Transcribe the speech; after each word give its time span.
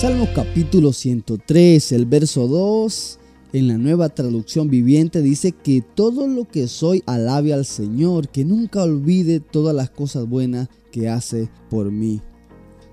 Salmo 0.00 0.28
capítulo 0.32 0.92
103, 0.92 1.90
el 1.90 2.06
verso 2.06 2.46
2, 2.46 3.18
en 3.52 3.66
la 3.66 3.78
nueva 3.78 4.08
traducción 4.08 4.70
viviente 4.70 5.22
dice 5.22 5.50
que 5.50 5.82
todo 5.82 6.28
lo 6.28 6.44
que 6.44 6.68
soy 6.68 7.02
alabe 7.04 7.52
al 7.52 7.64
Señor, 7.64 8.28
que 8.28 8.44
nunca 8.44 8.84
olvide 8.84 9.40
todas 9.40 9.74
las 9.74 9.90
cosas 9.90 10.28
buenas 10.28 10.68
que 10.92 11.08
hace 11.08 11.50
por 11.68 11.90
mí. 11.90 12.20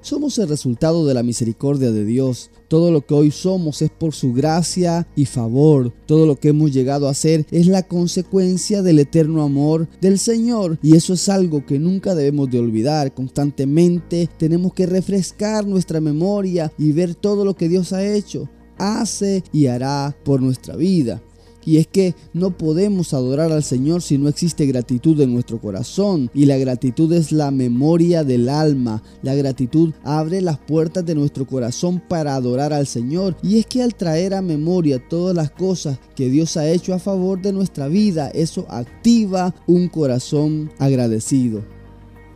Somos 0.05 0.37
el 0.37 0.47
resultado 0.47 1.07
de 1.07 1.15
la 1.15 1.23
misericordia 1.23 1.91
de 1.91 2.05
Dios. 2.05 2.51
Todo 2.67 2.91
lo 2.91 3.07
que 3.07 3.15
hoy 3.15 3.31
somos 3.31 3.81
es 3.81 3.89
por 3.89 4.13
su 4.13 4.33
gracia 4.33 5.07
y 5.15 5.25
favor. 5.25 5.91
Todo 6.05 6.27
lo 6.27 6.35
que 6.35 6.49
hemos 6.49 6.71
llegado 6.71 7.09
a 7.09 7.13
ser 7.15 7.47
es 7.49 7.65
la 7.65 7.81
consecuencia 7.81 8.83
del 8.83 8.99
eterno 8.99 9.41
amor 9.41 9.89
del 10.01 10.19
Señor. 10.19 10.77
Y 10.83 10.95
eso 10.95 11.15
es 11.15 11.27
algo 11.27 11.65
que 11.65 11.79
nunca 11.79 12.13
debemos 12.13 12.51
de 12.51 12.59
olvidar. 12.59 13.15
Constantemente 13.15 14.29
tenemos 14.37 14.75
que 14.75 14.85
refrescar 14.85 15.65
nuestra 15.65 15.99
memoria 15.99 16.71
y 16.77 16.91
ver 16.91 17.15
todo 17.15 17.43
lo 17.43 17.55
que 17.55 17.67
Dios 17.67 17.91
ha 17.91 18.05
hecho, 18.05 18.47
hace 18.77 19.43
y 19.51 19.65
hará 19.65 20.15
por 20.23 20.39
nuestra 20.39 20.75
vida. 20.75 21.23
Y 21.65 21.77
es 21.77 21.87
que 21.87 22.15
no 22.33 22.51
podemos 22.51 23.13
adorar 23.13 23.51
al 23.51 23.63
Señor 23.63 24.01
si 24.01 24.17
no 24.17 24.29
existe 24.29 24.65
gratitud 24.65 25.19
en 25.19 25.33
nuestro 25.33 25.59
corazón. 25.59 26.29
Y 26.33 26.45
la 26.45 26.57
gratitud 26.57 27.11
es 27.13 27.31
la 27.31 27.51
memoria 27.51 28.23
del 28.23 28.49
alma. 28.49 29.01
La 29.23 29.35
gratitud 29.35 29.93
abre 30.03 30.41
las 30.41 30.59
puertas 30.59 31.05
de 31.05 31.15
nuestro 31.15 31.47
corazón 31.47 32.01
para 32.07 32.35
adorar 32.35 32.71
al 32.71 32.87
Señor. 32.87 33.35
Y 33.41 33.57
es 33.57 33.65
que 33.65 33.81
al 33.81 33.95
traer 33.95 34.33
a 34.35 34.41
memoria 34.41 35.01
todas 35.09 35.35
las 35.35 35.51
cosas 35.51 35.99
que 36.15 36.29
Dios 36.29 36.55
ha 36.57 36.69
hecho 36.69 36.93
a 36.93 36.99
favor 36.99 37.41
de 37.41 37.51
nuestra 37.51 37.87
vida, 37.87 38.29
eso 38.29 38.65
activa 38.69 39.55
un 39.67 39.87
corazón 39.87 40.71
agradecido. 40.77 41.63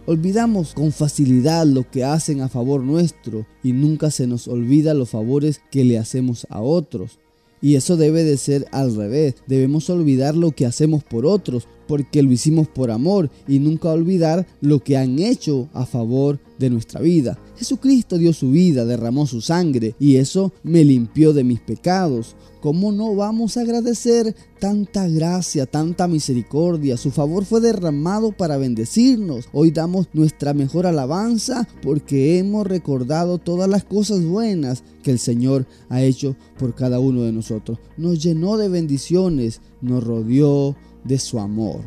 Olvidamos 0.05 0.73
con 0.73 0.91
facilidad 0.91 1.67
lo 1.67 1.87
que 1.87 2.03
hacen 2.03 2.41
a 2.41 2.49
favor 2.49 2.81
nuestro 2.81 3.45
y 3.61 3.73
nunca 3.73 4.09
se 4.09 4.25
nos 4.25 4.47
olvida 4.47 4.95
los 4.95 5.11
favores 5.11 5.61
que 5.69 5.83
le 5.83 5.99
hacemos 5.99 6.47
a 6.49 6.61
otros. 6.61 7.19
Y 7.61 7.75
eso 7.75 7.97
debe 7.97 8.23
de 8.23 8.37
ser 8.37 8.67
al 8.71 8.95
revés. 8.95 9.35
Debemos 9.47 9.89
olvidar 9.89 10.35
lo 10.35 10.51
que 10.51 10.65
hacemos 10.65 11.03
por 11.03 11.25
otros, 11.25 11.67
porque 11.89 12.21
lo 12.21 12.31
hicimos 12.31 12.67
por 12.67 12.91
amor, 12.91 13.31
y 13.47 13.57
nunca 13.57 13.89
olvidar 13.89 14.45
lo 14.61 14.83
que 14.83 14.95
han 14.95 15.17
hecho 15.17 15.69
a 15.73 15.87
favor 15.87 16.39
de 16.59 16.69
nuestra 16.69 17.01
vida. 17.01 17.39
Jesucristo 17.57 18.19
dio 18.19 18.31
su 18.31 18.51
vida, 18.51 18.85
derramó 18.85 19.25
su 19.25 19.41
sangre, 19.41 19.95
y 19.99 20.17
eso 20.17 20.53
me 20.61 20.85
limpió 20.85 21.33
de 21.33 21.43
mis 21.43 21.59
pecados. 21.59 22.35
¿Cómo 22.61 22.91
no 22.91 23.15
vamos 23.15 23.57
a 23.57 23.61
agradecer 23.61 24.35
tanta 24.59 25.07
gracia, 25.07 25.65
tanta 25.65 26.07
misericordia? 26.07 26.95
Su 26.95 27.09
favor 27.09 27.45
fue 27.45 27.59
derramado 27.59 28.33
para 28.33 28.57
bendecirnos. 28.57 29.47
Hoy 29.51 29.71
damos 29.71 30.09
nuestra 30.13 30.53
mejor 30.53 30.85
alabanza 30.85 31.67
porque 31.81 32.37
hemos 32.37 32.67
recordado 32.67 33.37
todas 33.39 33.69
las 33.69 33.85
cosas 33.85 34.23
buenas 34.25 34.83
que 35.03 35.11
el 35.11 35.19
Señor 35.19 35.65
ha 35.87 36.03
hecho 36.03 36.35
por 36.59 36.75
cada 36.75 36.99
uno 36.99 37.23
de 37.23 37.31
nosotros. 37.31 37.79
Nos 37.97 38.21
llenó 38.21 38.57
de 38.57 38.67
bendiciones, 38.67 39.61
nos 39.81 40.03
rodeó 40.03 40.75
de 41.03 41.19
su 41.19 41.39
amor. 41.39 41.81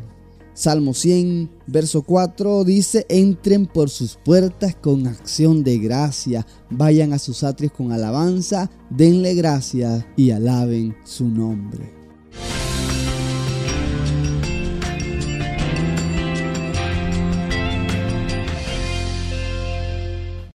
Salmo 0.53 0.93
100, 0.93 1.49
verso 1.65 2.03
4 2.03 2.63
dice, 2.63 3.07
entren 3.09 3.65
por 3.65 3.89
sus 3.89 4.17
puertas 4.23 4.75
con 4.75 5.07
acción 5.07 5.63
de 5.63 5.79
gracia, 5.79 6.45
vayan 6.69 7.11
a 7.11 7.19
sus 7.19 7.43
atrios 7.43 7.71
con 7.71 7.91
alabanza, 7.91 8.69
denle 8.91 9.33
gracias 9.33 10.05
y 10.15 10.29
alaben 10.29 10.95
su 11.05 11.27
nombre. 11.27 12.02